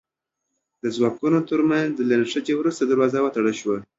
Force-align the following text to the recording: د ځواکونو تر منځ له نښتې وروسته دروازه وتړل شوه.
د 0.83 0.85
ځواکونو 0.95 1.39
تر 1.49 1.59
منځ 1.69 1.93
له 2.09 2.15
نښتې 2.21 2.53
وروسته 2.55 2.83
دروازه 2.85 3.17
وتړل 3.21 3.55
شوه. 3.61 3.77